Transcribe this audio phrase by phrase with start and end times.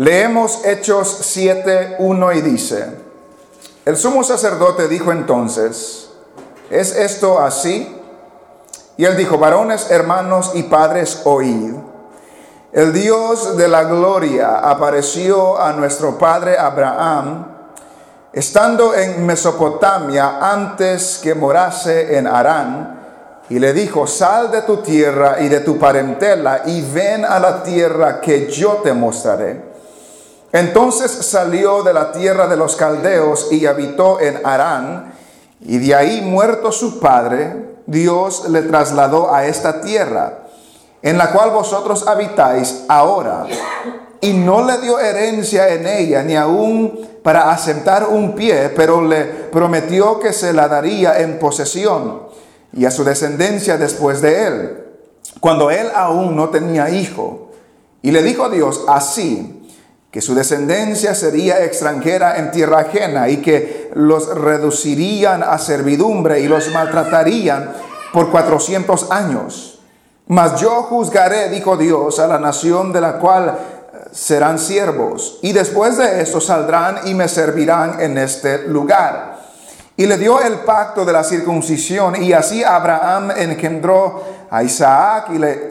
[0.00, 2.86] Leemos Hechos 7, 1 y dice,
[3.84, 6.08] el sumo sacerdote dijo entonces,
[6.70, 8.00] ¿es esto así?
[8.96, 11.74] Y él dijo, varones, hermanos y padres, oíd.
[12.72, 17.48] El Dios de la gloria apareció a nuestro padre Abraham,
[18.32, 25.42] estando en Mesopotamia antes que morase en Harán, y le dijo, sal de tu tierra
[25.42, 29.69] y de tu parentela y ven a la tierra que yo te mostraré.
[30.52, 35.12] Entonces salió de la tierra de los caldeos y habitó en Harán,
[35.60, 40.38] y de ahí muerto su padre, Dios le trasladó a esta tierra,
[41.02, 43.46] en la cual vosotros habitáis ahora,
[44.20, 49.24] y no le dio herencia en ella, ni aún para asentar un pie, pero le
[49.24, 52.22] prometió que se la daría en posesión
[52.72, 54.84] y a su descendencia después de él,
[55.40, 57.50] cuando él aún no tenía hijo.
[58.02, 59.59] Y le dijo Dios así,
[60.10, 66.48] que su descendencia sería extranjera en tierra ajena y que los reducirían a servidumbre y
[66.48, 67.72] los maltratarían
[68.12, 69.78] por cuatrocientos años.
[70.26, 75.52] Mas yo juzgaré, dijo Dios, a la nación de la cual eh, serán siervos, y
[75.52, 79.40] después de esto saldrán y me servirán en este lugar.
[79.96, 85.38] Y le dio el pacto de la circuncisión, y así Abraham engendró a Isaac y
[85.38, 85.68] le,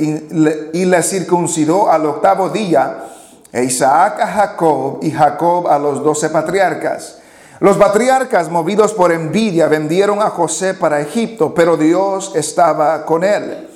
[0.74, 3.04] y le, circuncidó al octavo día,
[3.52, 7.18] e Isaac a Jacob y Jacob a los doce patriarcas.
[7.60, 13.68] Los patriarcas, movidos por envidia, vendieron a José para Egipto, pero Dios estaba con él.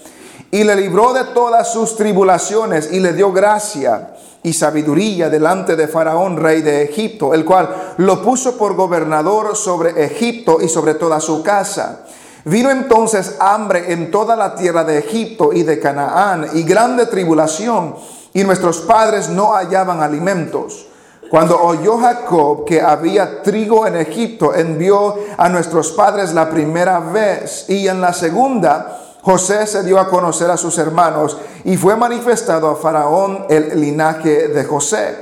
[0.52, 5.88] Y le libró de todas sus tribulaciones y le dio gracia y sabiduría delante de
[5.88, 11.20] Faraón, rey de Egipto, el cual lo puso por gobernador sobre Egipto y sobre toda
[11.20, 12.02] su casa.
[12.46, 17.96] Vino entonces hambre en toda la tierra de Egipto y de Canaán y grande tribulación,
[18.34, 20.88] y nuestros padres no hallaban alimentos.
[21.30, 27.66] Cuando oyó Jacob que había trigo en Egipto, envió a nuestros padres la primera vez
[27.70, 32.70] y en la segunda José se dio a conocer a sus hermanos y fue manifestado
[32.70, 35.16] a Faraón el linaje de José.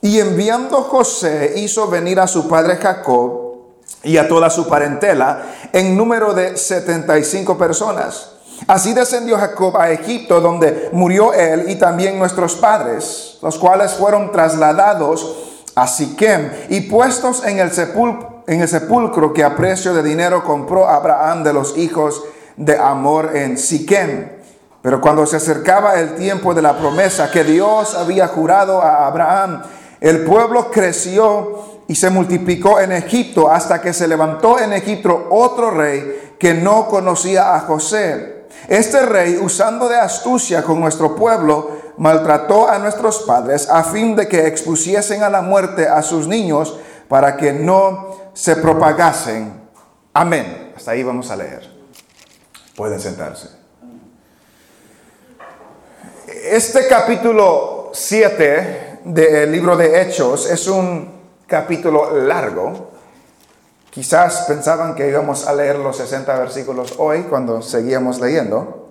[0.00, 3.52] Y enviando José hizo venir a su padre Jacob
[4.02, 5.42] y a toda su parentela
[5.72, 8.31] en número de 75 personas.
[8.66, 14.30] Así descendió Jacob a Egipto, donde murió él y también nuestros padres, los cuales fueron
[14.32, 15.36] trasladados
[15.74, 20.44] a Siquem y puestos en el, sepulcro, en el sepulcro que a precio de dinero
[20.44, 22.22] compró Abraham de los hijos
[22.56, 24.28] de Amor en Siquem.
[24.82, 29.62] Pero cuando se acercaba el tiempo de la promesa que Dios había jurado a Abraham,
[30.00, 35.70] el pueblo creció y se multiplicó en Egipto hasta que se levantó en Egipto otro
[35.70, 38.31] rey que no conocía a José.
[38.68, 44.28] Este rey, usando de astucia con nuestro pueblo, maltrató a nuestros padres a fin de
[44.28, 46.78] que expusiesen a la muerte a sus niños
[47.08, 49.60] para que no se propagasen.
[50.14, 50.72] Amén.
[50.76, 51.70] Hasta ahí vamos a leer.
[52.76, 53.48] Pueden sentarse.
[56.26, 62.91] Este capítulo 7 del libro de Hechos es un capítulo largo.
[63.92, 68.88] Quizás pensaban que íbamos a leer los 60 versículos hoy cuando seguíamos leyendo.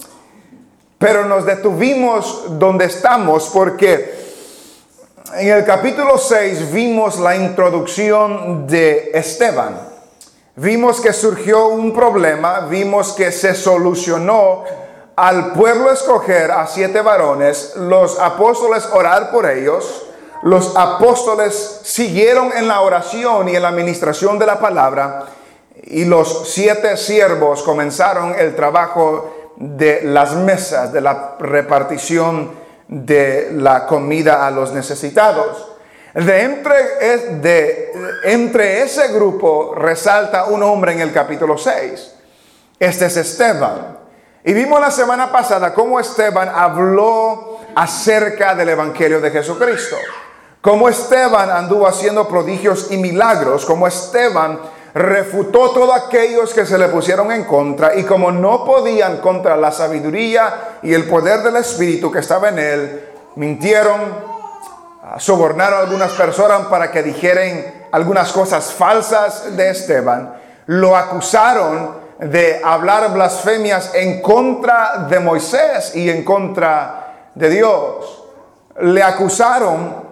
[1.00, 4.13] Pero nos detuvimos donde estamos porque
[5.38, 9.90] en el capítulo 6 vimos la introducción de Esteban.
[10.57, 14.66] Vimos que surgió un problema, vimos que se solucionó
[15.16, 20.03] al pueblo escoger a siete varones, los apóstoles orar por ellos,
[20.44, 25.25] los apóstoles siguieron en la oración y en la administración de la palabra,
[25.84, 32.52] y los siete siervos comenzaron el trabajo de las mesas, de la repartición
[32.88, 35.68] de la comida a los necesitados.
[36.13, 37.91] De entre,
[38.23, 42.16] entre ese grupo resalta un hombre en el capítulo 6.
[42.79, 43.97] Este es Esteban.
[44.44, 49.96] Y vimos la semana pasada cómo Esteban habló acerca del Evangelio de Jesucristo.
[50.61, 53.66] Cómo Esteban anduvo haciendo prodigios y milagros.
[53.66, 54.59] Cómo Esteban
[54.93, 57.96] refutó todos aquellos que se le pusieron en contra.
[57.96, 62.59] Y como no podían contra la sabiduría y el poder del Espíritu que estaba en
[62.59, 63.99] él, mintieron,
[65.17, 70.35] sobornaron a algunas personas para que dijeran algunas cosas falsas de Esteban,
[70.67, 78.25] lo acusaron de hablar blasfemias en contra de Moisés y en contra de Dios.
[78.79, 80.10] Le acusaron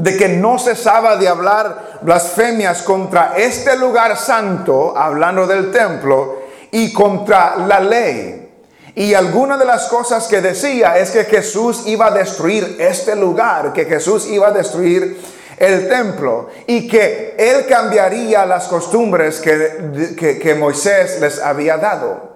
[0.00, 6.92] de que no cesaba de hablar blasfemias contra este lugar santo, hablando del templo, y
[6.92, 8.48] contra la ley.
[8.94, 13.72] Y alguna de las cosas que decía es que Jesús iba a destruir este lugar,
[13.72, 15.20] que Jesús iba a destruir
[15.58, 22.30] el templo y que él cambiaría las costumbres que, que, Moisés les había dado.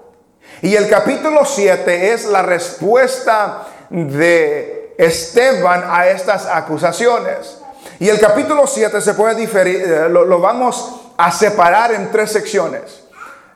[0.61, 7.59] Y el capítulo 7 es la respuesta de Esteban a estas acusaciones.
[7.99, 13.05] Y el capítulo 7 se puede diferir, eh, lo vamos a separar en tres secciones.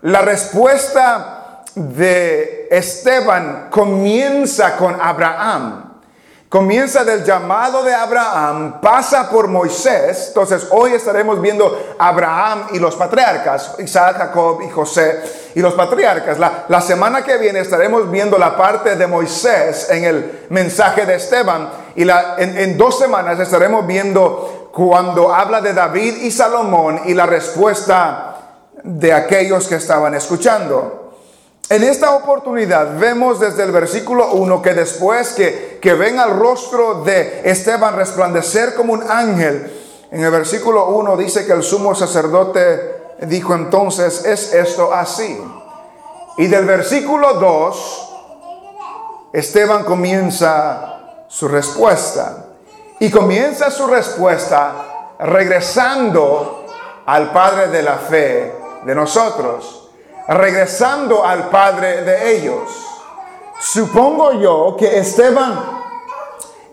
[0.02, 5.87] La respuesta de Esteban comienza con Abraham.
[6.48, 10.28] Comienza del llamado de Abraham, pasa por Moisés.
[10.28, 15.20] Entonces hoy estaremos viendo Abraham y los patriarcas, Isaac, Jacob y José
[15.54, 16.38] y los patriarcas.
[16.38, 21.68] La, semana que viene estaremos viendo la parte de Moisés en el mensaje de Esteban.
[21.96, 27.12] Y la, en, en dos semanas estaremos viendo cuando habla de David y Salomón y
[27.12, 28.36] la respuesta
[28.82, 31.07] de aquellos que estaban escuchando.
[31.70, 37.02] En esta oportunidad vemos desde el versículo 1 que después que, que ven al rostro
[37.04, 39.70] de Esteban resplandecer como un ángel,
[40.10, 45.38] en el versículo 1 dice que el sumo sacerdote dijo entonces, ¿es esto así?
[46.38, 48.14] Y del versículo 2,
[49.34, 52.46] Esteban comienza su respuesta.
[52.98, 56.64] Y comienza su respuesta regresando
[57.04, 58.54] al Padre de la fe
[58.84, 59.77] de nosotros
[60.28, 62.68] regresando al padre de ellos.
[63.58, 65.80] Supongo yo que Esteban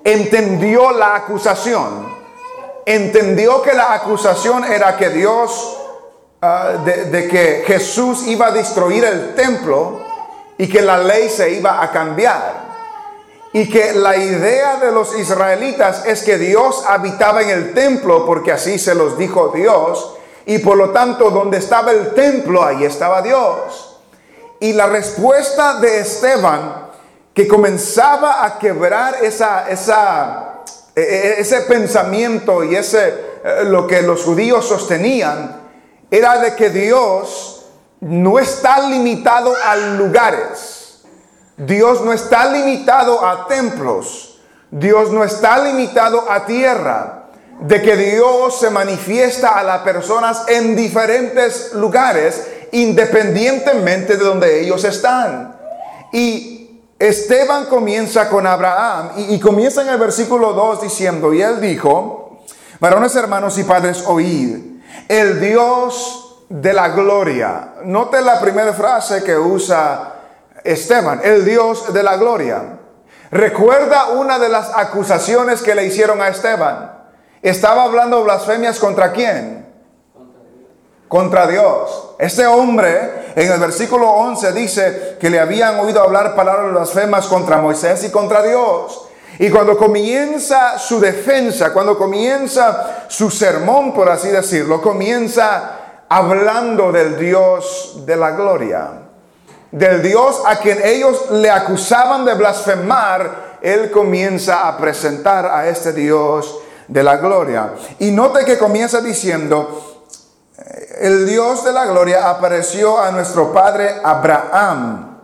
[0.04, 2.14] entendió la acusación,
[2.86, 5.78] entendió que la acusación era que Dios,
[6.42, 10.02] ah, de, de que Jesús iba a destruir el templo
[10.58, 12.66] y que la ley se iba a cambiar.
[13.54, 18.52] Y que la idea de los israelitas es que Dios habitaba en el templo porque
[18.52, 20.15] así se los dijo Dios
[20.46, 24.00] y por lo tanto, donde estaba el templo, ahí estaba Dios.
[24.60, 26.92] Y la respuesta de Esteban,
[27.34, 29.28] que comenzaba a quebrar e,
[30.96, 33.08] e, ese pensamiento y ese,
[33.44, 35.62] eh, lo que los judíos sostenían,
[36.12, 37.66] era de que Dios
[38.02, 41.04] no está limitado a lugares.
[41.58, 44.40] Dios no está limitado a templos.
[44.70, 47.15] Dios no está limitado a tierra
[47.60, 54.84] de que Dios se manifiesta a las personas en diferentes lugares, independientemente de donde ellos
[54.84, 55.56] están.
[56.12, 62.42] Y Esteban comienza con Abraham y, comienza en el versículo 2 diciendo, y él dijo,
[62.80, 64.58] varones hermanos y padres, oíd,
[65.08, 67.76] el Dios de la gloria.
[67.86, 70.14] Note la primera frase que usa
[70.64, 72.80] Esteban, el Dios de la gloria.
[73.32, 76.95] Recuerda una de las acusaciones que le hicieron a Esteban
[77.42, 79.66] estaba hablando blasfemias contra quién?
[81.08, 82.16] Contra Dios.
[82.18, 87.58] Este hombre en el versículo 11 dice que le habían oído hablar palabras blasfemas contra
[87.58, 89.06] Moisés y contra Dios.
[89.38, 97.18] Y cuando comienza su defensa, cuando comienza su sermón, por así decirlo, comienza hablando del
[97.20, 99.02] Dios de la gloria.
[99.72, 105.92] Del Dios a quien ellos le acusaban de blasfemar, él comienza a presentar a este
[105.92, 107.74] Dios de la gloria.
[108.00, 110.04] Y note que comienza diciendo,
[111.00, 115.18] el Dios de la gloria apareció a nuestro padre Abraham.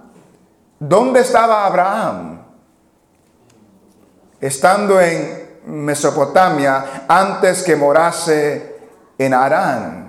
[0.80, 2.42] ¿Dónde estaba Abraham?
[4.40, 8.80] Estando en Mesopotamia antes que morase
[9.18, 10.02] en Arán.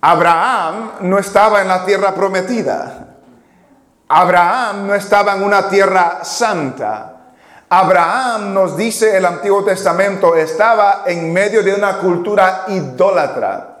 [0.00, 3.16] Abraham no estaba en la tierra prometida.
[4.08, 7.15] Abraham no estaba en una tierra santa.
[7.68, 13.78] Abraham, nos dice el Antiguo Testamento, estaba en medio de una cultura idólatra,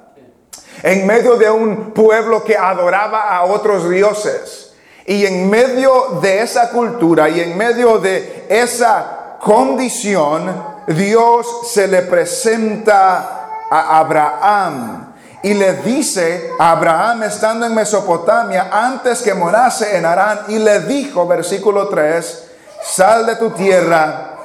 [0.82, 4.74] en medio de un pueblo que adoraba a otros dioses.
[5.06, 12.02] Y en medio de esa cultura y en medio de esa condición, Dios se le
[12.02, 20.04] presenta a Abraham y le dice a Abraham estando en Mesopotamia antes que morase en
[20.04, 22.45] Arán y le dijo, versículo 3,
[22.86, 24.36] sal de tu tierra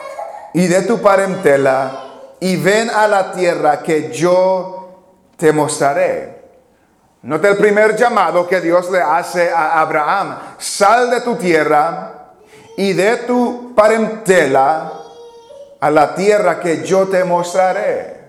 [0.54, 2.04] y de tu parentela
[2.40, 4.90] y ven a la tierra que yo
[5.38, 6.42] te mostraré.
[7.24, 10.40] Nota el primer llamado que Dios le hace a Abraham.
[10.58, 12.34] Sal de tu tierra
[12.78, 14.92] y de tu parentela
[15.80, 18.22] a la tierra que yo te mostraré.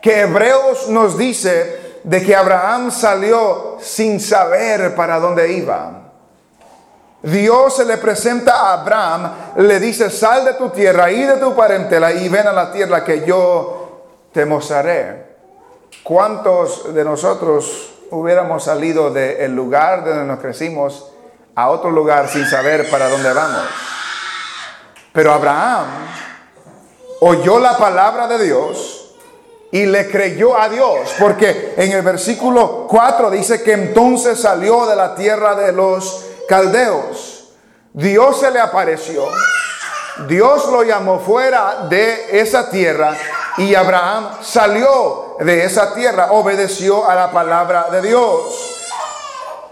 [0.00, 6.05] Que Hebreos nos dice de que Abraham salió sin saber para dónde iba.
[7.26, 11.54] Dios se le presenta a Abraham, le dice, sal de tu tierra y de tu
[11.54, 15.36] parentela y ven a la tierra que yo te mostraré.
[16.02, 21.10] ¿Cuántos de nosotros hubiéramos salido del lugar donde nos crecimos
[21.54, 23.62] a otro lugar sin saber para dónde vamos.
[25.12, 25.86] Pero Abraham
[27.20, 29.14] oyó la palabra de Dios
[29.72, 34.96] y le creyó a Dios, porque en el versículo 4 dice que entonces salió de
[34.96, 37.36] la tierra de los caldeos.
[37.92, 39.26] Dios se le apareció,
[40.28, 43.16] Dios lo llamó fuera de esa tierra
[43.56, 48.82] y Abraham salió de esa tierra, obedeció a la palabra de Dios.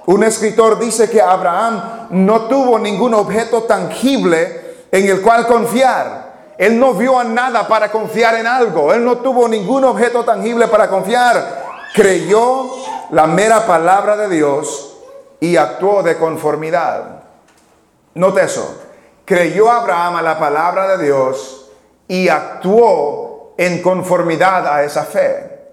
[0.06, 6.32] Un escritor dice que Abraham no tuvo ningún objeto tangible en el cual confiar.
[6.56, 8.92] Él no vio a nada para confiar en algo.
[8.92, 11.64] Él no tuvo ningún objeto tangible para confiar.
[11.94, 12.70] Creyó
[13.10, 14.93] la mera palabra de Dios
[15.44, 17.22] y actuó de conformidad.
[18.14, 18.82] Note eso.
[19.26, 21.70] Creyó Abraham a la palabra de Dios
[22.08, 25.72] y actuó en conformidad a esa fe.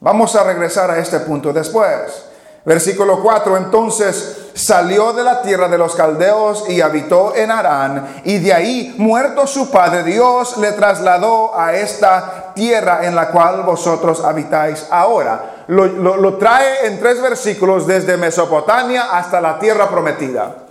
[0.00, 2.26] Vamos a regresar a este punto después.
[2.64, 8.38] Versículo 4, entonces salió de la tierra de los caldeos y habitó en Harán, y
[8.38, 14.22] de ahí, muerto su padre, Dios le trasladó a esta tierra en la cual vosotros
[14.22, 15.57] habitáis ahora.
[15.68, 20.64] Lo, trae en tres versículos desde Mesopotamia hasta la tierra prometida.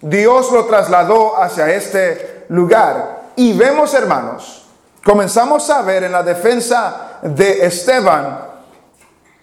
[0.00, 3.32] Dios lo trasladó hacia este lugar.
[3.36, 4.66] Y vemos, hermanos,
[5.04, 8.46] comenzamos a ver en la defensa de Esteban,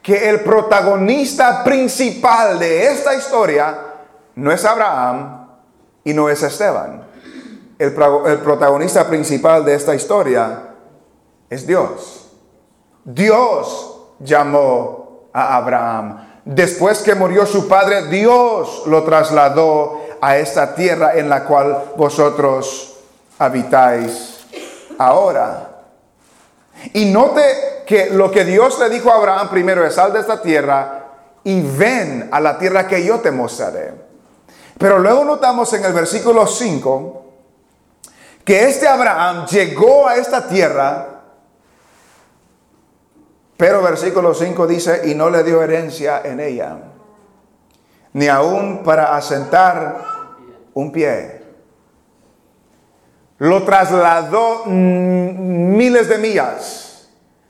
[0.02, 3.78] que el protagonista principal de esta historia
[4.36, 5.48] no es Abraham
[6.04, 7.04] y no es Esteban.
[7.78, 7.96] El,
[8.26, 10.62] el, protagonista principal de esta historia
[11.48, 12.28] es Dios.
[13.04, 16.28] Dios llamó a Abraham.
[16.46, 22.98] Después que murió su padre, Dios lo trasladó a esta tierra en la cual vosotros
[23.40, 24.46] habitáis
[24.98, 25.70] ahora.
[26.94, 30.42] Y note que lo que Dios le dijo a Abraham primero es sal de esta
[30.42, 31.06] tierra
[31.44, 33.94] y ven a la tierra que yo te mostraré.
[34.78, 37.26] Pero luego notamos en el versículo 5
[38.44, 41.15] que este Abraham llegó a esta tierra,
[43.58, 46.78] pero versículo 5 dice, y no le dio herencia en ella,
[48.14, 50.04] ni aún para asentar
[50.74, 51.42] un pie.
[53.38, 57.10] Lo trasladó miles de millas.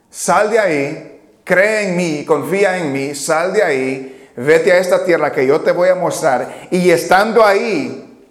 [0.10, 5.04] Sal de ahí, cree en mí, confía en mí, sal de ahí, vete a esta
[5.04, 6.68] tierra que yo te voy a mostrar.
[6.72, 8.28] Y estando ahí,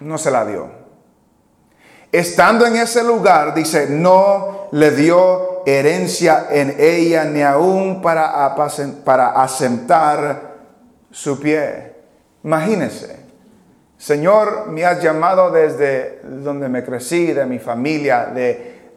[0.00, 0.70] no se la dio.
[2.12, 8.54] Estando en ese lugar, dice, no le dio herencia en ella, ni aún para,
[9.04, 10.54] para asentar
[11.10, 11.94] su pie.
[12.42, 13.24] Imagínense.
[13.96, 18.90] Señor, me has llamado desde donde me crecí, de mi familia, de,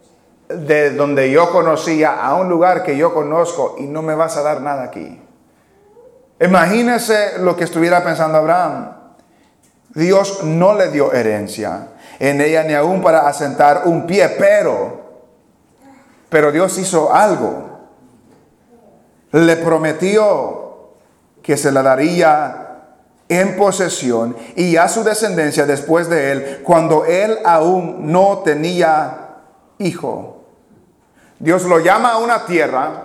[0.49, 4.41] de donde yo conocía, a un lugar que yo conozco y no me vas a
[4.41, 5.21] dar nada aquí.
[6.39, 8.91] Imagínese lo que estuviera pensando Abraham.
[9.93, 11.87] Dios no le dio herencia
[12.19, 15.06] en ella ni aún para asentar un pie, pero,
[16.29, 17.79] pero Dios hizo algo.
[19.31, 20.91] Le prometió
[21.41, 22.67] que se la daría
[23.29, 29.35] en posesión y a su descendencia después de él, cuando él aún no tenía
[29.77, 30.43] hijo.
[31.39, 33.03] Dios lo llama a una tierra,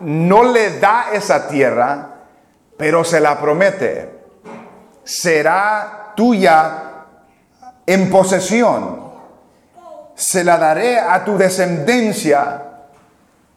[0.00, 2.08] no le da esa tierra,
[2.76, 4.20] pero se la promete.
[5.04, 6.90] Será tuya
[7.86, 9.09] en posesión.
[10.20, 12.62] Se la daré a tu descendencia.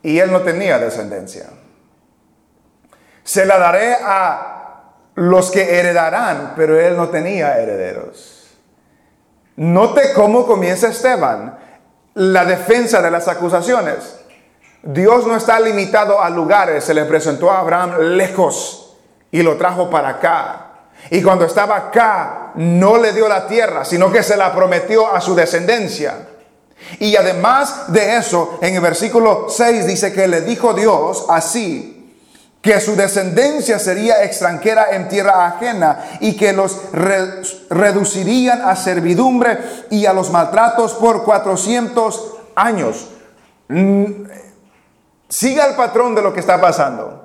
[0.01, 1.47] Y él no tenía descendencia.
[3.21, 4.83] Se la daré a
[5.15, 8.55] los que heredarán, pero él no tenía herederos.
[9.57, 11.59] Note cómo comienza Esteban,
[12.13, 14.21] la defensa de las acusaciones.
[14.83, 18.95] Dios no está limitado a lugares, se le presentó a Abraham lejos
[19.31, 20.67] y lo trajo para acá.
[21.09, 25.19] Y cuando estaba acá, no le dio la tierra, sino que se la prometió a
[25.19, 26.29] su descendencia.
[26.99, 31.93] Y además de eso, en el versículo 6 dice que le dijo Dios así,
[32.61, 36.79] que su descendencia sería extranjera en tierra ajena y que los
[37.69, 39.59] reducirían a servidumbre
[39.89, 43.09] y a los maltratos por 400 años.
[43.67, 44.05] Mm,
[45.27, 47.22] siga el patrón de lo que está pasando.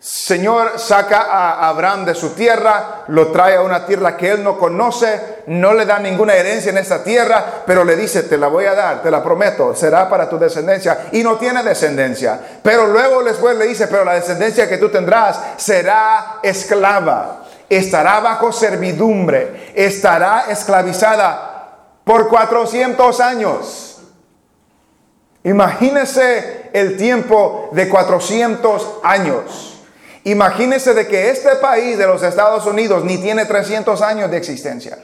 [0.00, 4.56] Señor saca a Abraham de su tierra, lo trae a una tierra que él no
[4.56, 8.66] conoce, no le da ninguna herencia en esa tierra, pero le dice, te la voy
[8.66, 11.08] a dar, te la prometo, será para tu descendencia.
[11.10, 12.38] Y no tiene descendencia.
[12.62, 18.52] Pero luego después le dice, pero la descendencia que tú tendrás será esclava, estará bajo
[18.52, 24.00] servidumbre, estará esclavizada por 400 años.
[25.42, 29.77] Imagínese el tiempo de 400 años.
[30.28, 34.98] Imagínense de que este país de los Estados Unidos ni tiene 300 años de existencia.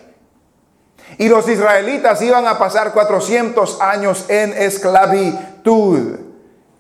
[1.17, 6.19] Y los israelitas iban a pasar 400 años en esclavitud.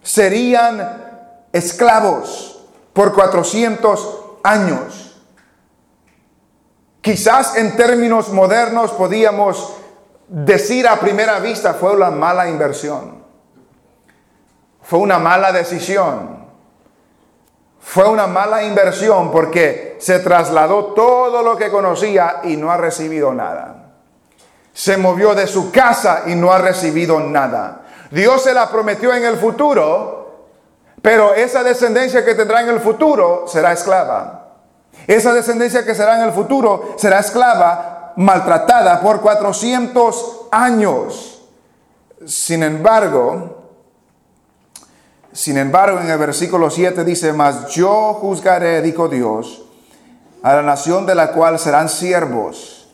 [0.03, 5.23] Serían esclavos por 400 años.
[7.01, 9.73] Quizás en términos modernos podíamos
[10.29, 13.25] decir a primera vista fue una mala inversión.
[14.83, 16.44] Fue una mala decisión.
[17.85, 23.33] Fue una mala inversión porque se trasladó todo lo que conocía y no ha recibido
[23.33, 23.93] nada.
[24.73, 27.83] Se movió de su casa y no ha recibido nada.
[28.11, 30.47] Dios se la prometió en el futuro,
[31.03, 34.49] pero esa descendencia que tendrá en el futuro será esclava.
[35.07, 41.43] Esa descendencia que será en el futuro será esclava, maltratada por 400 años.
[42.27, 43.64] Sin embargo,
[45.35, 49.65] sin embargo, en el versículo 7 dice, mas yo juzgaré, dijo Dios,
[50.45, 52.89] a la nación de la cual serán siervos,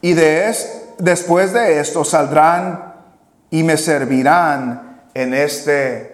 [0.00, 0.52] y de
[0.98, 2.94] después de esto saldrán
[3.50, 6.12] y me servirán en este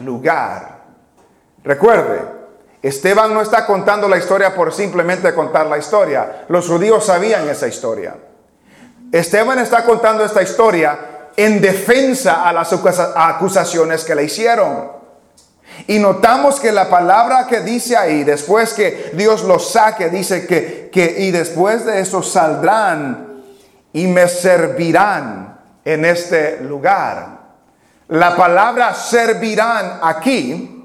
[0.00, 0.80] lugar.
[1.62, 2.22] Recuerde,
[2.82, 6.46] Esteban no está contando la historia por simplemente contar la historia.
[6.48, 8.16] Los judíos sabían esa historia.
[9.12, 14.95] Esteban está contando esta historia en defensa a las acusaciones que le hicieron.
[15.86, 20.90] Y notamos que la palabra que dice ahí, después que Dios los saque, dice que,
[20.92, 23.42] que y después de eso saldrán
[23.92, 27.36] y me servirán en este lugar.
[28.08, 30.76] La palabra servirán aquí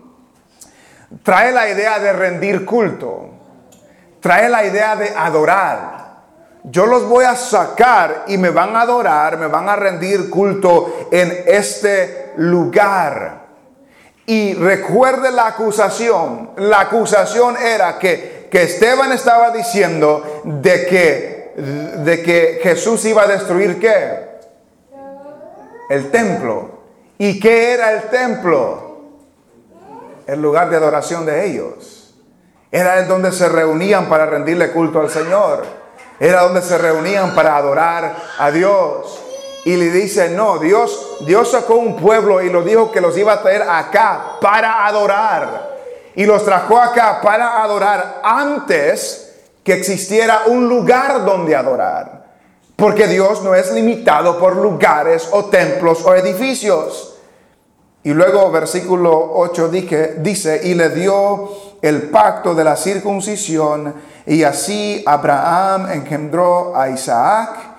[1.24, 3.30] trae la idea de rendir culto,
[4.20, 6.02] trae la idea de adorar.
[6.64, 11.08] Yo los voy a sacar y me van a adorar, me van a rendir culto
[11.12, 13.41] en este lugar.
[14.32, 16.52] Y recuerde la acusación.
[16.56, 23.28] La acusación era que, que Esteban estaba diciendo de que de que Jesús iba a
[23.28, 24.40] destruir qué?
[25.90, 26.80] El templo.
[27.18, 29.02] ¿Y qué era el templo?
[30.26, 32.16] El lugar de adoración de ellos.
[32.72, 35.66] Era el donde se reunían para rendirle culto al Señor.
[36.22, 39.21] Era donde se reunían para adorar a Dios.
[39.64, 43.34] Y le dice, no, Dios, Dios sacó un pueblo y lo dijo que los iba
[43.34, 45.70] a traer acá para adorar.
[46.16, 49.32] Y los trajo acá para adorar antes
[49.64, 52.26] que existiera un lugar donde adorar.
[52.76, 57.16] Porque Dios no es limitado por lugares o templos o edificios.
[58.04, 61.50] Y luego versículo 8 dice, y le dio
[61.84, 63.94] el pacto de la circuncisión,
[64.26, 67.71] y así Abraham engendró a Isaac,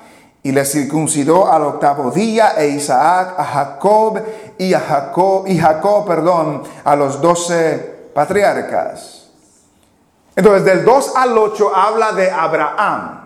[0.44, 4.20] y le circuncidó al octavo día, e Isaac a Jacob,
[4.59, 9.28] y a Jacob, y Jacob, perdón, a los doce patriarcas.
[10.35, 13.18] Entonces, del 2 al 8 habla de Abraham.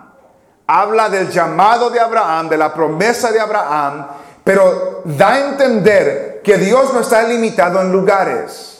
[0.66, 4.08] Habla del llamado de Abraham, de la promesa de Abraham,
[4.42, 8.76] pero da a entender que Dios no está limitado en lugares.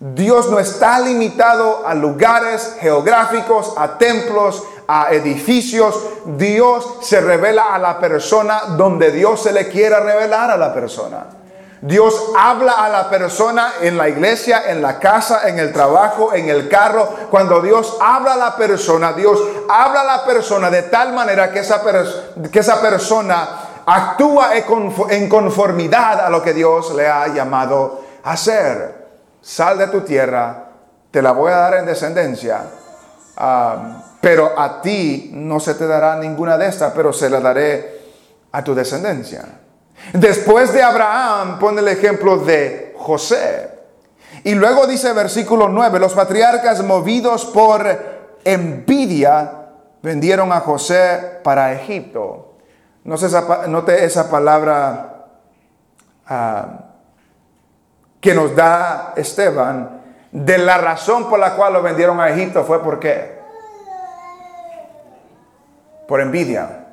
[0.00, 5.94] Dios no está limitado a lugares geográficos, a templos, a edificios.
[6.24, 11.26] Dios se revela a la persona donde Dios se le quiera revelar a la persona.
[11.80, 16.48] Dios habla a la persona en la iglesia, en la casa, en el trabajo, en
[16.48, 17.08] el carro.
[17.30, 21.60] Cuando Dios habla a la persona, Dios habla a la persona de tal manera que
[21.60, 21.80] esa,
[22.50, 23.48] que esa persona
[23.86, 29.06] actúa en conformidad a lo que Dios le ha llamado a hacer.
[29.40, 30.64] Sal de tu tierra,
[31.12, 32.62] te la voy a dar en descendencia.
[34.20, 38.00] Pero a ti no se te dará ninguna de estas, pero se la daré
[38.52, 39.44] a tu descendencia.
[40.12, 43.70] Después de Abraham pone el ejemplo de José.
[44.44, 47.86] Y luego dice versículo 9, los patriarcas movidos por
[48.44, 49.52] envidia
[50.02, 52.56] vendieron a José para Egipto.
[53.04, 55.26] Note esa, palabra
[56.26, 56.66] ah,
[58.20, 60.02] que nos da Esteban.
[60.30, 63.37] De la razón por la cual lo vendieron a Egipto fue por qué?
[66.08, 66.86] Por envidia.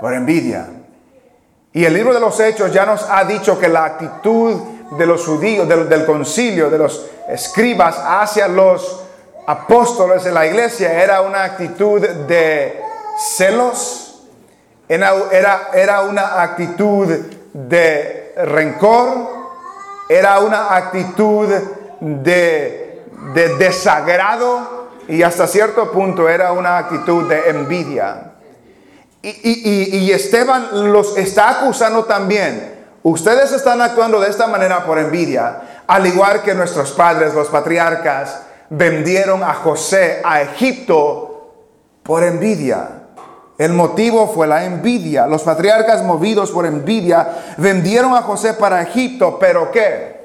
[0.00, 0.66] Por envidia.
[1.74, 4.54] Y el libro de los Hechos ya nos ha dicho que la actitud
[4.92, 9.04] de los judíos, del, concilio, de los escribas hacia los
[9.46, 12.80] apóstoles de la iglesia era una actitud de
[13.18, 14.22] celos,
[14.88, 17.08] era, era una actitud
[17.52, 19.28] de rencor,
[20.08, 21.46] era una actitud
[22.00, 23.02] de
[23.58, 24.75] desagrado
[25.08, 28.32] y hasta cierto punto era una actitud de envidia.
[29.22, 32.74] Y, Esteban los está acusando también.
[33.02, 35.82] Ustedes están actuando de esta manera por envidia.
[35.86, 41.54] Al igual que nuestros padres, los patriarcas, vendieron a José a Egipto
[42.02, 42.88] por envidia.
[43.58, 45.26] El motivo fue la envidia.
[45.26, 50.16] Los patriarcas movidos por envidia vendieron a José para Egipto, pero ¿qué?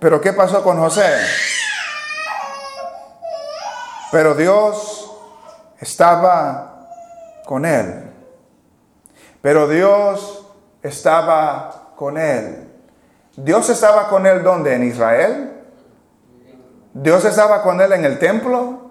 [0.00, 1.06] Pero ¿qué pasó con José?
[4.12, 5.10] Pero Dios
[5.80, 6.86] estaba
[7.46, 8.10] con él.
[9.40, 10.46] Pero Dios
[10.82, 12.68] estaba con él.
[13.36, 14.74] Dios estaba con él donde?
[14.74, 15.52] En Israel.
[16.92, 18.90] Dios estaba con él en el templo.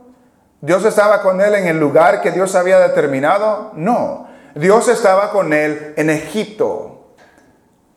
[0.60, 3.73] Dios estaba con él en el lugar que Dios había determinado.
[3.75, 7.13] No, Dios estaba con él en Egipto.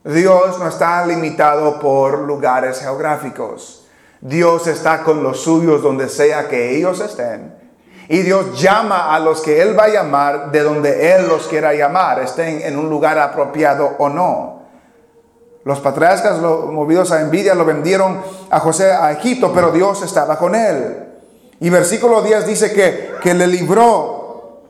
[0.04, 3.83] Dios no está limitado por lugares geográficos.
[4.24, 7.54] Dios está con los suyos donde sea que ellos estén.
[8.08, 11.74] Y Dios llama a los que Él va a llamar de donde Él los quiera
[11.74, 14.62] llamar, estén en un lugar apropiado o no.
[15.64, 20.54] Los patriarcas movidos a envidia lo vendieron a José a Egipto, pero Dios estaba con
[20.54, 21.06] él.
[21.60, 24.62] Y versículo 10 dice que, que le libró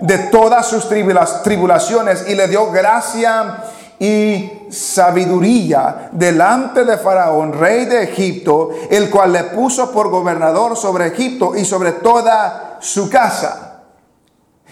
[0.00, 3.64] de todas sus tribulaciones y le dio gracia
[3.98, 11.08] y sabiduría delante de Faraón, rey de Egipto, el cual le puso por gobernador sobre
[11.08, 13.68] Egipto y sobre toda su casa.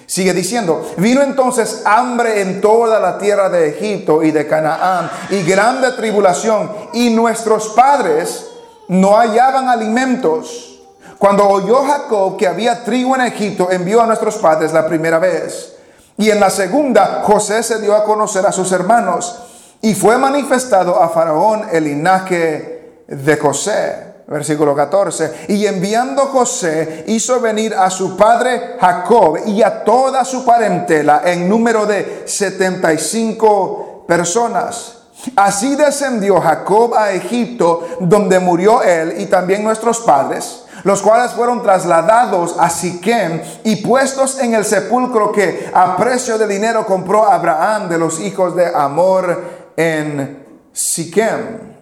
[0.06, 5.42] Sigue diciendo, vino entonces hambre en toda la tierra de Egipto y de Canaán y
[5.42, 8.46] grande tribulación y nuestros padres
[8.88, 10.80] no hallaban alimentos.
[11.18, 15.76] Cuando oyó Jacob que había trigo en Egipto, envió a nuestros padres la primera vez.
[16.18, 19.45] Y en la segunda, José se dio a conocer a sus hermanos
[19.86, 24.14] y fue manifestado a Faraón el linaje de José.
[24.26, 25.46] Versículo 14.
[25.46, 31.48] Y enviando José hizo venir a su padre Jacob y a toda su parentela en
[31.48, 35.02] número de 75 personas.
[35.36, 41.64] Así descendió Jacob a Egipto, donde murió él y también nuestros padres los cuales fueron
[41.64, 47.88] trasladados a Siquem y puestos en el sepulcro que a precio de dinero compró Abraham
[47.88, 51.74] de los hijos de Amor en Siquem.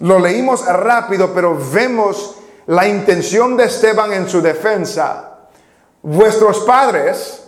[0.00, 5.38] Lo leímos rápido, pero vemos la intención de Esteban en su defensa.
[6.02, 7.46] Vuestros padres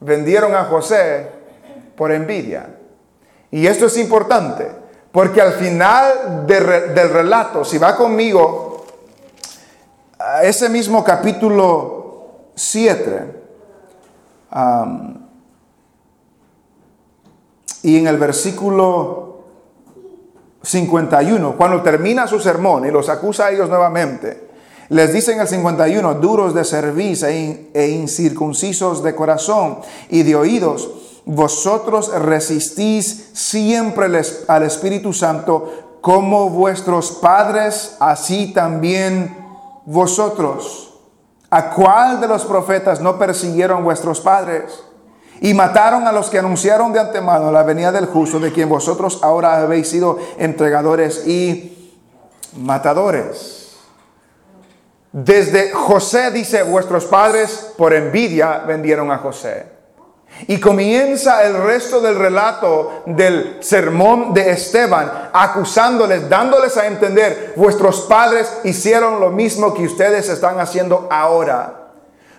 [0.00, 1.30] vendieron a José
[1.96, 2.76] por envidia.
[3.50, 4.70] Y esto es importante,
[5.10, 8.84] porque al final del relato, si va conmigo
[10.42, 13.34] ese mismo capítulo 7,
[17.88, 19.44] y en el versículo
[20.62, 24.48] 51, cuando termina su sermón y los acusa a ellos nuevamente,
[24.90, 29.78] les dice en el 51, duros de cerviz e, e incircuncisos de corazón
[30.10, 30.90] y de oídos,
[31.24, 34.06] vosotros resistís siempre
[34.48, 39.34] al Espíritu Santo como vuestros padres, así también
[39.86, 40.92] vosotros?
[41.48, 44.84] ¿A cuál de los profetas no persiguieron vuestros padres?
[45.40, 49.20] Y mataron a los que anunciaron de antemano la venida del justo, de quien vosotros
[49.22, 51.96] ahora habéis sido entregadores y
[52.56, 53.76] matadores.
[55.12, 59.78] Desde José dice, vuestros padres por envidia vendieron a José.
[60.46, 68.02] Y comienza el resto del relato del sermón de Esteban, acusándoles, dándoles a entender, vuestros
[68.02, 71.77] padres hicieron lo mismo que ustedes están haciendo ahora.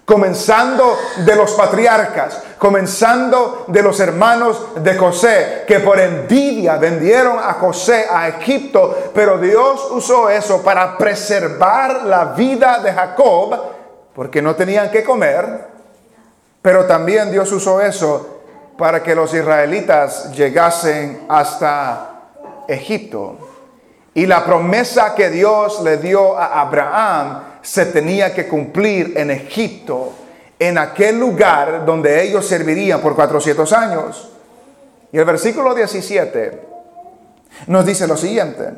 [0.09, 7.53] Comenzando de los patriarcas, comenzando de los hermanos de José, que por envidia vendieron a
[7.53, 13.55] José a Egipto, pero Dios usó eso para preservar la vida de Jacob,
[14.15, 15.67] porque no tenían que comer,
[16.59, 18.39] pero también Dios usó eso
[18.79, 22.21] para que los israelitas llegasen hasta
[22.67, 23.37] Egipto.
[24.15, 30.13] Y la promesa que Dios le dio a Abraham se tenía que cumplir en Egipto,
[30.57, 34.29] en aquel lugar donde ellos servirían por 400 años.
[35.11, 36.67] Y el versículo 17
[37.67, 38.71] nos dice lo siguiente.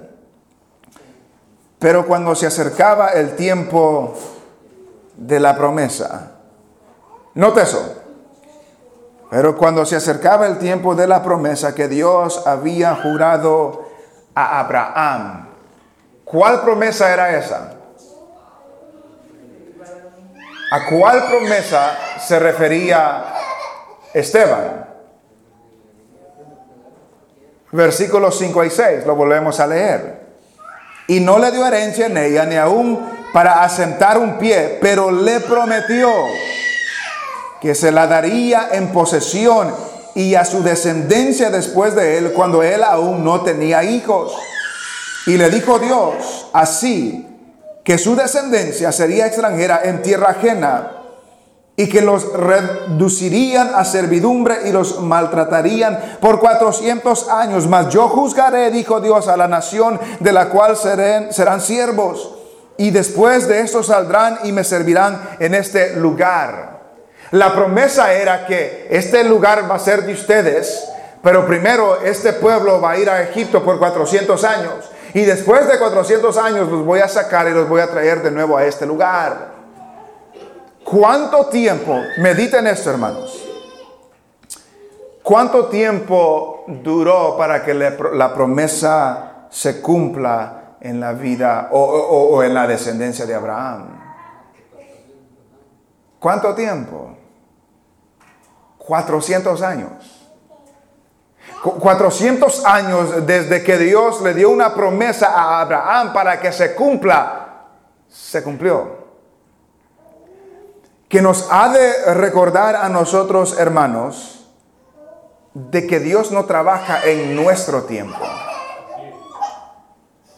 [1.79, 4.15] Pero cuando se acercaba el tiempo
[5.17, 6.31] de la promesa,
[7.33, 7.95] Note eso.
[9.29, 13.85] Pero cuando se acercaba el tiempo de la promesa que Dios había jurado
[14.35, 15.47] a Abraham,
[16.25, 17.75] ¿cuál promesa era esa?
[20.71, 23.25] ¿A cuál promesa se refería
[24.13, 24.85] Esteban?
[27.73, 30.21] Versículos 5 y 6, lo volvemos a leer.
[31.07, 32.99] Y no le dio herencia en ella, ni aún
[33.33, 36.09] para asentar un pie, pero le prometió
[37.59, 39.75] que se la daría en posesión
[40.15, 44.33] y a su descendencia después de él cuando él aún no tenía hijos.
[45.27, 47.30] Y le dijo Dios así,
[47.83, 50.91] que su descendencia sería extranjera en tierra ajena
[51.75, 57.67] y que los reducirían a servidumbre y los maltratarían por 400 años.
[57.67, 62.35] Mas yo juzgaré, dijo Dios, a la nación de la cual serán, serán siervos.
[62.77, 66.81] Y después de esto saldrán y me servirán en este lugar.
[67.31, 70.87] La promesa era que este lugar va a ser de ustedes,
[71.23, 74.90] pero primero este pueblo va a ir a Egipto por 400 años.
[75.13, 78.31] Y después de 400 años los voy a sacar y los voy a traer de
[78.31, 79.51] nuevo a este lugar.
[80.83, 83.47] ¿Cuánto tiempo, mediten esto hermanos,
[85.23, 92.67] cuánto tiempo duró para que la promesa se cumpla en la vida o, en la
[92.67, 93.99] descendencia de Abraham?
[96.19, 97.17] ¿Cuánto tiempo?
[98.77, 100.20] 400 años.
[101.61, 107.67] 400 años desde que Dios le dio una promesa a Abraham para que se cumpla,
[108.09, 109.01] se cumplió
[111.11, 114.47] que nos ha de recordar a nosotros, hermanos,
[115.53, 118.17] de que Dios no trabaja en nuestro tiempo.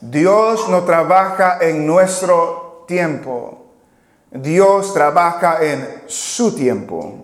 [0.01, 3.67] Dios no trabaja en nuestro tiempo.
[4.31, 7.23] Dios trabaja en su tiempo.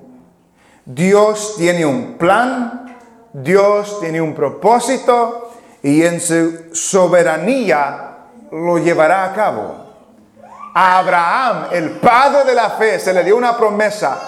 [0.85, 2.88] Dios tiene un plan,
[3.33, 5.51] Dios tiene un propósito
[5.83, 8.17] y en su soberanía
[8.51, 9.75] lo llevará a cabo.
[10.73, 14.19] A Abraham, el padre de la fe, se le dio una promesa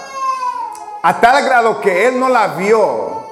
[1.03, 3.23] a tal grado que él no la vio,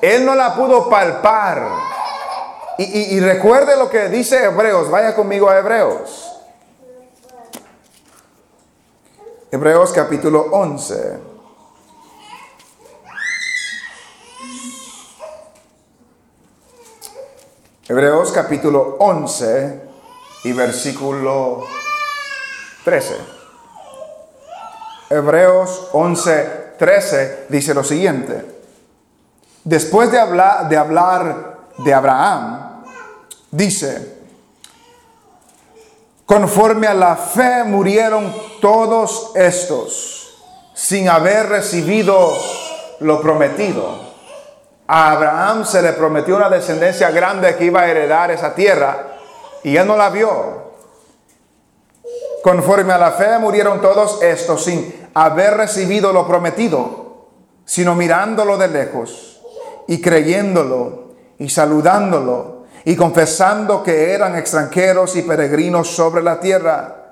[0.00, 1.68] él no la pudo palpar.
[2.78, 6.30] Y, recuerde lo que dice Hebreos, vaya conmigo a Hebreos.
[9.50, 11.35] Hebreos capítulo 11.
[17.88, 19.80] Hebreos capítulo 11
[20.42, 21.64] y versículo
[22.84, 23.16] 13.
[25.08, 28.44] Hebreos 11, 13 dice lo siguiente.
[29.62, 32.82] Después de hablar, de hablar de Abraham,
[33.52, 34.16] dice,
[36.24, 40.40] conforme a la fe murieron todos estos
[40.74, 42.36] sin haber recibido
[42.98, 44.05] lo prometido.
[44.88, 49.18] A Abraham se le prometió una descendencia grande que iba a heredar esa tierra
[49.64, 50.66] y él no la vio.
[52.42, 57.26] Conforme a la fe murieron todos estos sin haber recibido lo prometido,
[57.64, 59.42] sino mirándolo de lejos
[59.88, 67.06] y creyéndolo y saludándolo y confesando que eran extranjeros y peregrinos sobre la tierra.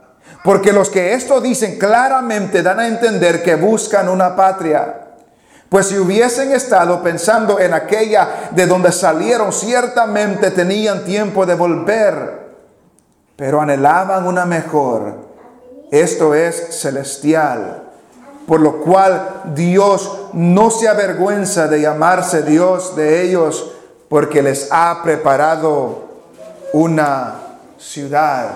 [0.45, 5.04] Porque los que esto dicen claramente dan a entender que buscan una patria.
[5.75, 12.45] Pues si hubiesen estado pensando en aquella de donde salieron, ciertamente tenían tiempo de volver
[13.35, 15.17] pero anhelaban una mejor,
[15.91, 17.83] esto es celestial,
[18.47, 23.73] por lo cual Dios no se avergüenza de llamarse Dios de ellos,
[24.09, 26.05] porque les ha preparado
[26.73, 27.35] una
[27.77, 28.51] ciudad.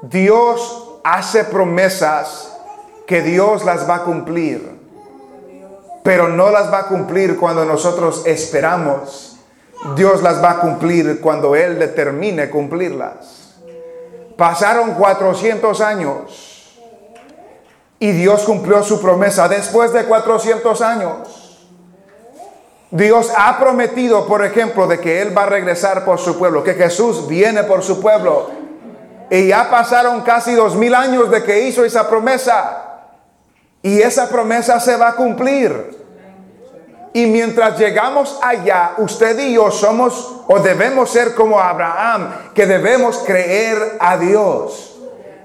[0.00, 2.56] Dios hace promesas
[3.06, 4.75] que Dios las va a cumplir,
[6.06, 9.36] pero no las va a cumplir cuando nosotros esperamos
[9.96, 13.56] Dios las va a cumplir cuando Él determine cumplirlas.
[14.36, 16.78] Pasaron 400 años
[17.98, 21.68] y Dios cumplió su promesa después de 400 años.
[22.90, 26.74] Dios ha prometido, por ejemplo, de que Él va a regresar por su pueblo, que
[26.74, 28.50] Jesús viene por su pueblo.
[29.28, 32.85] Y ya pasaron casi dos mil años de que hizo esa promesa.
[33.86, 35.96] Y esa promesa se va a cumplir.
[37.12, 43.18] Y mientras llegamos allá, usted y yo somos o debemos ser como Abraham, que debemos
[43.18, 44.95] creer a Dios.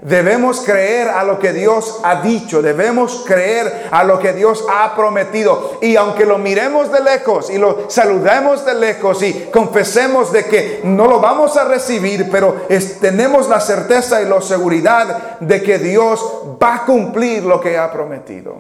[0.02, 4.96] Debemos creer a lo que Dios ha dicho, debemos creer a lo que Dios ha
[4.96, 5.78] prometido.
[5.80, 10.82] Y aunque lo miremos de lejos y lo saludemos de lejos y confesemos de que
[10.84, 12.66] no lo vamos a recibir, pero
[13.00, 16.20] tenemos la certeza y la seguridad de que Dios
[16.62, 18.56] va a cumplir lo que ha prometido.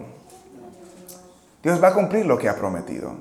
[1.63, 3.13] Dios va a cumplir lo que ha prometido.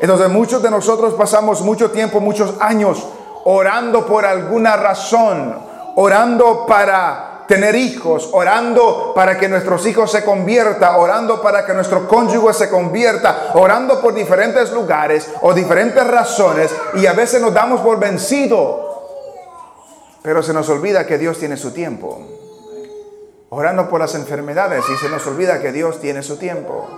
[0.00, 3.06] Entonces muchos de nosotros pasamos mucho tiempo, muchos años
[3.44, 10.94] orando por alguna razón, orando para tener hijos, orando para que nuestros hijos se conviertan,
[10.96, 17.04] orando para que nuestro cónyuge se convierta, orando por diferentes lugares o diferentes razones y
[17.04, 18.90] a veces nos damos por vencido.
[20.22, 22.20] Pero se nos olvida que Dios tiene su tiempo.
[23.50, 26.88] Orando por las enfermedades y se nos olvida que Dios tiene su tiempo.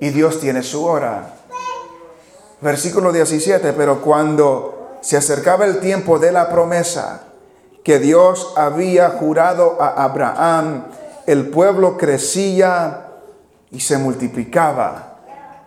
[0.00, 1.34] y Dios tiene su hora.
[2.60, 7.31] Versículo 17, pero cuando se acercaba el tiempo de la promesa
[7.82, 10.84] que Dios había jurado a Abraham,
[11.26, 13.08] el pueblo crecía
[13.70, 15.08] y se multiplicaba.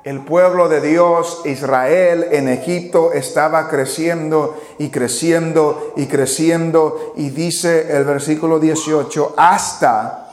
[0.04, 7.14] El pueblo de Dios, Israel, en Egipto estaba creciendo y creciendo y creciendo.
[7.16, 10.30] Y dice el versículo 18, hasta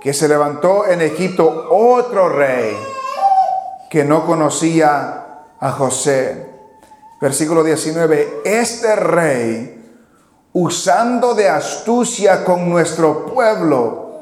[0.00, 2.74] que se levantó en Egipto otro rey
[3.90, 6.46] que no conocía a José.
[7.20, 9.75] Versículo 19, este rey,
[10.58, 14.20] usando de astucia con nuestro pueblo,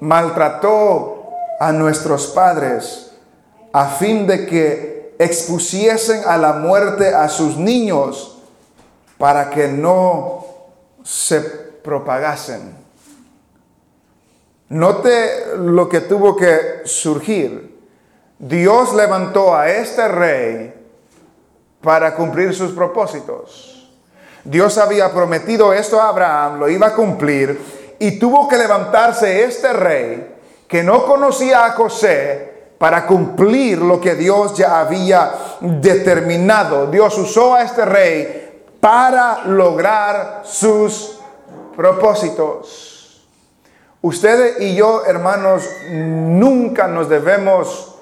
[0.00, 1.28] maltrató
[1.60, 3.12] a nuestros padres
[3.72, 8.38] a fin de que expusiesen a la muerte a sus niños
[9.18, 10.46] para que no
[11.04, 12.74] se propagasen.
[14.70, 17.78] Note lo que tuvo que surgir.
[18.36, 20.74] Dios levantó a este rey
[21.80, 23.77] para cumplir sus propósitos.
[24.48, 29.72] Dios había prometido esto a Abraham, lo iba a cumplir, y tuvo que levantarse este
[29.72, 36.86] rey que no conocía a José, para cumplir lo que Dios ya había determinado.
[36.86, 41.18] Dios usó a este rey para lograr sus
[41.76, 43.26] propósitos.
[44.00, 47.96] Ustedes y yo, hermanos, nunca nos debemos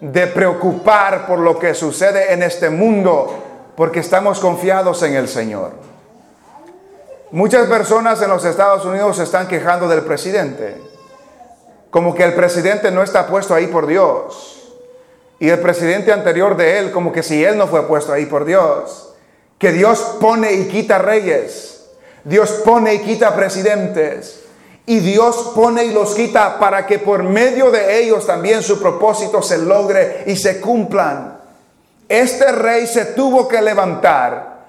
[0.00, 5.89] de preocupar por lo que sucede en este mundo, porque estamos confiados en el Señor.
[7.32, 10.90] Muchas personas en los Estados Unidos se están quejando del presidente
[11.90, 14.56] como que el presidente no está puesto ahí por Dios.
[15.38, 18.44] Y el presidente anterior de él, como que si él no fue puesto ahí por
[18.44, 19.14] Dios.
[19.58, 21.90] Que Dios pone y quita reyes.
[22.24, 24.44] Dios pone y quita presidentes.
[24.86, 29.42] Y Dios pone y los quita para que por medio de ellos también su propósito
[29.42, 31.38] se logre y se cumplan.
[32.08, 34.66] Este rey se tuvo que levantar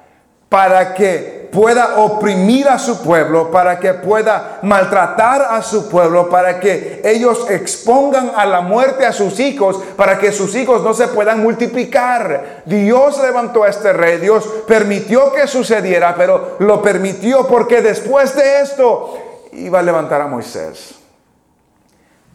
[0.48, 6.60] para que pueda oprimir a su pueblo, para que pueda maltratar a su pueblo, para
[6.60, 11.08] que ellos expongan a la muerte a sus hijos, para que sus hijos no se
[11.08, 12.64] puedan multiplicar.
[12.66, 18.62] Dios levantó a este rey, Dios permitió que sucediera, pero lo permitió porque después de
[18.62, 19.18] esto
[19.52, 20.96] iba a levantar a Moisés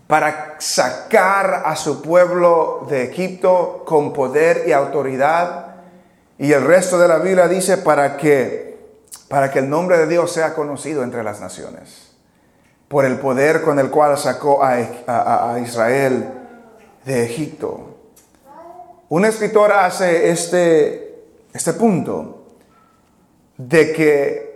[0.06, 5.74] para sacar a su pueblo de Egipto con poder y autoridad.
[6.38, 8.75] Y el resto de la Biblia dice para que
[9.28, 12.12] para que el nombre de Dios sea conocido entre las naciones,
[12.88, 16.32] por el poder con el cual sacó a, Israel
[17.04, 17.96] de Egipto.
[19.08, 22.44] Un escritor hace este, este punto
[23.56, 24.46] de que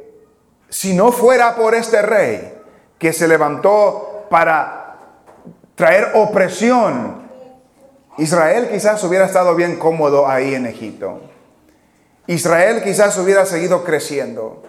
[0.69, 2.55] si no fuera por este rey
[2.99, 4.99] que se levantó para
[5.75, 7.29] traer opresión,
[8.19, 11.21] Israel quizás hubiera estado bien cómodo ahí en Egipto.
[12.31, 14.63] Israel quizás hubiera seguido creciendo.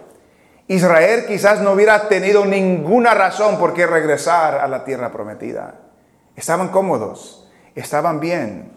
[0.66, 5.76] Israel quizás no hubiera tenido ninguna razón por qué regresar a la tierra prometida.
[6.34, 8.72] Estaban cómodos, estaban bien.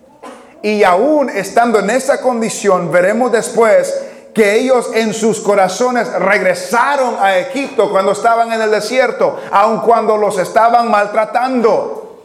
[0.62, 7.40] Y aún estando en esa condición, veremos después que ellos en sus corazones regresaron a
[7.40, 12.24] Egipto cuando estaban en el desierto, aun cuando los estaban maltratando.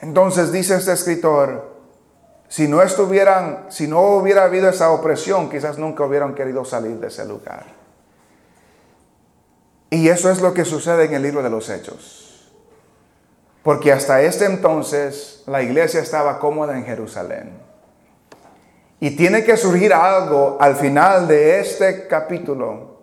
[0.00, 1.67] Entonces dice este escritor,
[2.48, 7.08] si no estuvieran, si no hubiera habido esa opresión, quizás nunca hubieran querido salir de
[7.08, 7.64] ese lugar.
[9.90, 12.50] Y eso es lo que sucede en el libro de los Hechos.
[13.62, 17.52] Porque hasta este entonces la iglesia estaba cómoda en Jerusalén.
[19.00, 22.98] Y tiene que surgir algo al final de este capítulo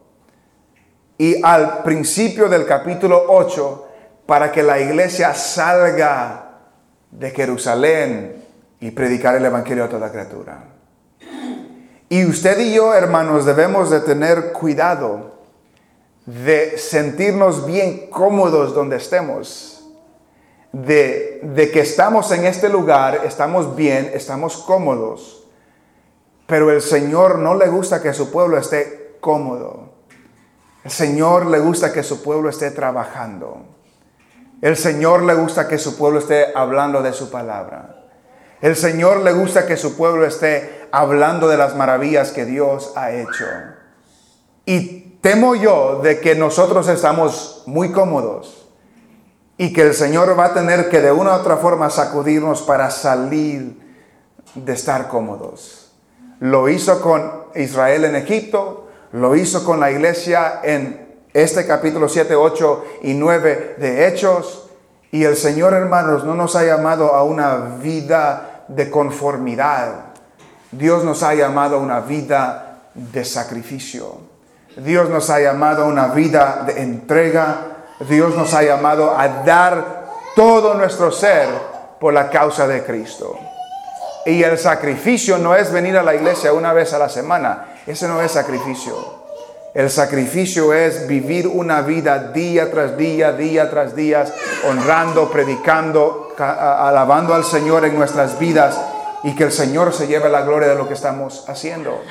[1.17, 3.87] y al principio del capítulo 8
[4.25, 6.59] para que la iglesia salga
[7.11, 8.44] de Jerusalén
[8.85, 10.63] y predicar el Evangelio a toda criatura.
[12.07, 15.39] Y usted y yo, hermanos, debemos de tener cuidado
[16.27, 19.83] de sentirnos bien cómodos donde estemos,
[20.71, 25.47] de, de que estamos en este lugar, estamos bien, estamos cómodos,
[26.45, 29.95] pero el Señor no le gusta que su pueblo esté cómodo.
[30.83, 33.65] El Señor le gusta que su pueblo esté trabajando.
[34.61, 38.04] El Señor le gusta que su pueblo esté hablando de su palabra.
[38.61, 43.11] El Señor le gusta que su pueblo esté hablando de las maravillas que Dios ha
[43.11, 43.45] hecho.
[44.65, 48.69] Y temo yo de que nosotros estamos muy cómodos
[49.57, 52.91] y que el Señor va a tener que de una u otra forma sacudirnos para
[52.91, 53.77] salir
[54.53, 55.93] de estar cómodos.
[56.39, 62.35] Lo hizo con Israel en Egipto, lo hizo con la iglesia en este capítulo 7,
[62.35, 64.64] 8 y 9 de Hechos
[65.11, 70.05] Y el Señor, hermanos, no nos ha llamado a una vida de conformidad.
[70.71, 74.17] Dios nos ha llamado a una vida de sacrificio.
[74.77, 77.57] Dios nos ha llamado a una vida de entrega.
[78.09, 81.47] Dios nos ha llamado a dar todo nuestro ser
[81.99, 83.37] por la causa de Cristo.
[84.25, 87.67] Y el sacrificio no es venir a la iglesia una vez a la semana.
[87.85, 89.24] Ese no es sacrificio.
[89.75, 94.23] El sacrificio es vivir una vida día tras día, día tras día,
[94.69, 98.79] honrando, predicando, alabando al Señor en nuestras vidas
[99.23, 102.01] y que el Señor se lleve la gloria de lo que estamos haciendo.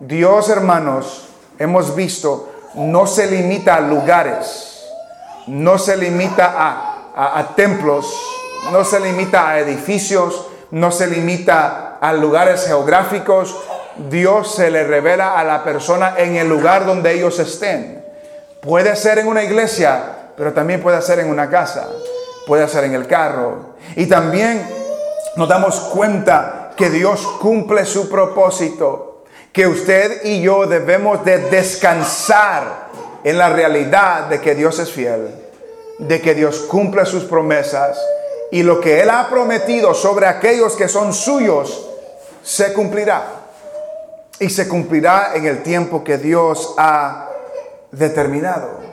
[0.00, 1.28] Dios, hermanos,
[1.60, 4.84] hemos visto, no se limita a lugares,
[5.46, 8.12] no se limita a, a templos,
[8.72, 13.54] no se limita a edificios, no se limita a lugares geográficos,
[13.96, 18.04] Dios se le revela a la persona en el lugar donde ellos estén.
[18.60, 21.88] Puede ser en una iglesia, pero también puede ser en una casa,
[22.46, 23.74] puede ser en el carro.
[23.94, 24.66] Y también
[25.36, 32.88] nos damos cuenta que Dios cumple su propósito, que usted y yo debemos de descansar
[33.22, 35.28] en la realidad de que Dios es fiel,
[35.98, 37.96] de que Dios cumple sus promesas
[38.50, 41.88] y lo que Él ha prometido sobre aquellos que son suyos
[42.42, 43.43] se cumplirá
[44.44, 47.30] y se cumplirá en el tiempo que Dios ha
[47.90, 48.83] determinado.